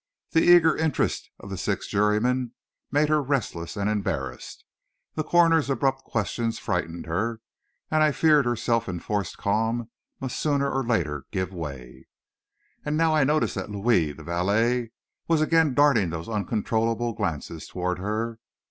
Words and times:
The 0.31 0.41
eager 0.41 0.75
interest 0.75 1.29
of 1.39 1.51
the 1.51 1.59
six 1.59 1.87
jurymen 1.87 2.53
made 2.91 3.07
her 3.09 3.21
restless 3.21 3.77
and 3.77 3.87
embarrassed. 3.87 4.65
The 5.13 5.23
coroner's 5.23 5.69
abrupt 5.69 6.05
questions 6.05 6.57
frightened 6.57 7.05
her, 7.05 7.39
and 7.91 8.01
I 8.01 8.11
feared 8.11 8.45
her 8.45 8.55
self 8.55 8.89
enforced 8.89 9.37
calm 9.37 9.91
must 10.19 10.39
sooner 10.39 10.71
or 10.71 10.83
later 10.83 11.25
give 11.29 11.53
way. 11.53 12.07
And 12.83 12.97
now 12.97 13.13
I 13.13 13.23
noticed 13.23 13.53
that 13.53 13.69
Louis, 13.69 14.11
the 14.11 14.23
valet, 14.23 14.89
was 15.27 15.39
again 15.39 15.75
darting 15.75 16.09
those 16.09 16.27
uncontrollable 16.27 17.13
glances 17.13 17.67
toward 17.67 17.99
her. 17.99 18.39